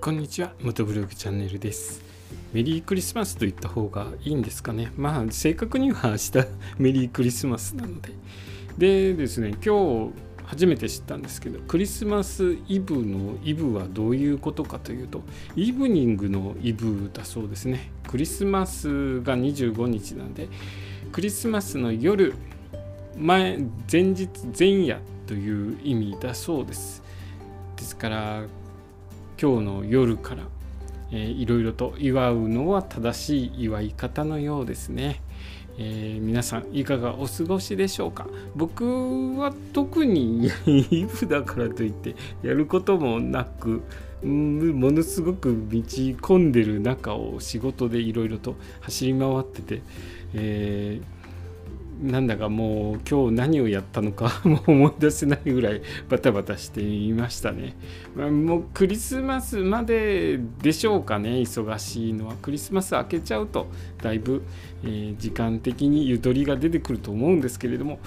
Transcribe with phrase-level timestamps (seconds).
[0.00, 2.02] こんにちは元ブログチャンネルです。
[2.54, 4.90] メリークリスマスと言った方がいいんですかね。
[4.96, 6.32] まあ正確には明日
[6.80, 8.14] メリークリスマスなので。
[8.78, 10.12] でですね今日
[10.46, 15.22] 初めて知ったんですけどクリスマスイブのイブはどういうことかというと
[15.54, 17.92] イブニングのイブだそうですね。
[18.08, 20.48] クリスマスが25日なんで
[21.12, 22.32] クリスマスの夜
[23.18, 23.58] 前
[23.92, 27.02] 前日前夜という意味だそうです。
[27.76, 28.44] ですから
[29.40, 30.42] 今日の夜から、
[31.12, 35.22] えー、いろいろと祝うのは正しい祝い方のようですね。
[35.78, 38.26] えー、皆さんいかがお過ごしでしょうか？
[38.54, 43.82] 僕は特にイブだからといってやることもなく
[44.22, 49.82] ものすごく道込んでる中を仕事でいろいろと走り回ってて、
[50.34, 51.19] えー
[52.02, 57.76] なんだかもう今日何をやったのか もう思い出せないぐらいバタバタしていましたね。
[58.16, 61.30] まあ、もうクリスマスまででしょうかね。
[61.30, 62.36] 忙しいのは。
[62.40, 63.68] クリスマス明けちゃうと
[64.02, 64.42] だいぶ、
[64.82, 67.98] えー、時間的にゆとりが出てくると思うんですけれども、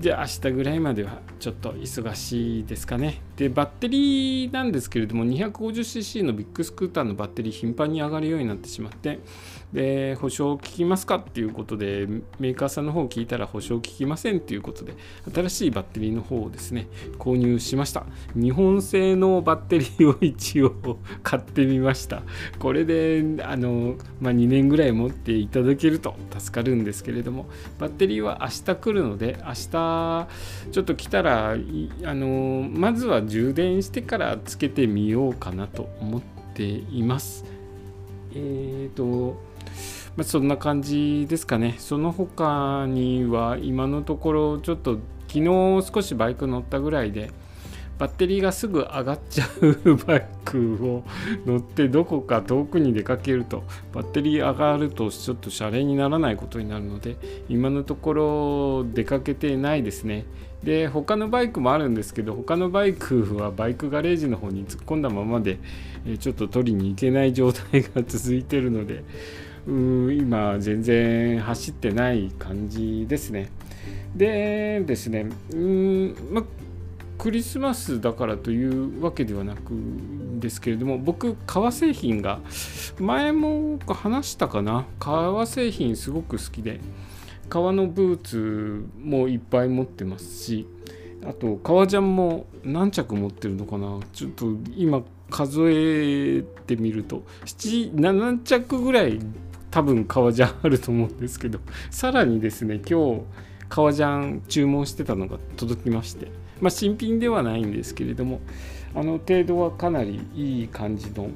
[0.00, 3.20] じゃあ明日ぐらいまではちょっと忙しいですかね。
[3.36, 9.18] でバッテリーなんですけれども 250cc のビッグスクーターのバッテリー頻繁に上がるようになってしまって
[9.72, 12.06] で保証聞きますかっていうことで
[12.38, 14.94] メーカーさんの方を聞いたら保証聞きませんっていうことで
[15.34, 22.22] 新しいバッテリーの方をですね購入しました日本製のバッテリーを一応買ってみました
[22.58, 27.46] これであの、まあ、2年ぐらい持っていただけると助かるんですけれども
[27.78, 30.28] バッテリーは明日来るので明日
[30.70, 31.56] ちょっと来たらあ
[32.14, 36.22] のまずは充電してからつけてみようかなと思っ
[36.54, 37.44] ています
[38.34, 39.40] えっ、ー、と
[40.16, 41.76] まあ、そんな感じですかね。
[41.78, 45.44] その他には今のところちょっと昨日
[45.90, 47.30] 少しバイク乗ったぐらいで
[47.98, 51.04] バッテリーがすぐ上がっちゃうバイクを
[51.46, 53.62] 乗ってどこか遠くに出かけると
[53.92, 57.16] バッテリー上がるとちょっとシャレにならないことになるので
[57.48, 60.24] 今のところ出かけてないですね。
[60.64, 65.58] で他のバイクもあるんですけど他のバイクはバイクガレージの方に突っ込んだままで
[66.20, 69.02] ちょっと取りに行けない状態が続いてるので
[69.66, 73.50] うー今全然走ってない感じですね。
[74.14, 76.44] でですねうんま
[77.22, 79.70] クリスマスだからというわけではなく
[80.40, 82.40] ですけれども僕革製品が
[82.98, 84.86] 前も話したかな？
[84.98, 86.80] 革製品すごく好きで
[87.48, 90.66] 革のブーツもいっぱい持ってますし
[91.24, 94.00] あと革ジャンも何着持ってるのかな？
[94.12, 99.20] ちょっと今数えてみると7着ぐらい
[99.70, 103.20] 多分革ジャンあると思うんですけどさらにですね今日
[103.68, 106.26] 革ジャン注文してたのが届きまして
[106.62, 108.40] まあ新品ではないんですけれども
[108.94, 111.28] あの程度はかなりいい感じの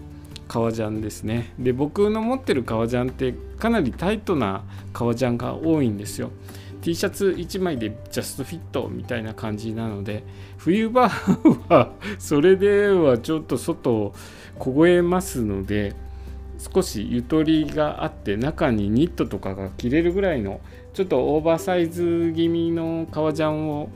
[0.49, 1.53] 革ジャンですね。
[1.59, 6.31] で僕の持ってる革ジャンってかなりタイトな革ジャンが多いんですよ。
[6.83, 10.23] T シャツ1枚でジャストフィットみたいな感じなので
[10.57, 14.15] 冬場はそれではちょっと外を
[14.61, 15.97] 凍えますので
[16.59, 20.61] 少しゆとりがあって中にニットとかが着れるぐらいの
[20.95, 23.89] ちょっとオーバーサイズ気味の革ジャンを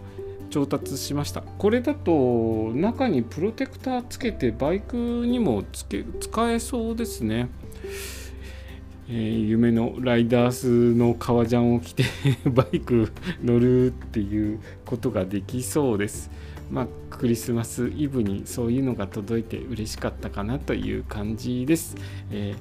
[0.51, 1.41] 調達しました。
[1.41, 7.49] これだと中にプロテクターつけてバイクにもつけ使えそうですね、
[9.09, 12.05] えー、夢のライダースの革ジャンを着て
[12.45, 13.11] バイク
[13.43, 16.31] 乗るっていうことができそうです。
[16.71, 21.97] まあ、クリスマスイブにそういうのが届いて嬉しかったかなという感じです。
[22.31, 22.55] え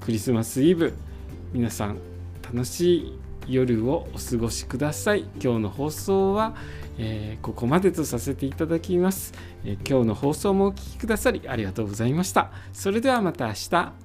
[0.00, 0.92] ー、クリスマスイブ
[1.52, 1.98] 皆さん
[2.42, 5.28] 楽しい夜をお過ごしください。
[5.42, 6.54] 今日の放送は、
[6.98, 9.32] えー、ここまでとさせていただきます、
[9.64, 12.50] えー、今日の放送もお聴きくださりありがとうございました。
[12.72, 14.03] それではまた明日。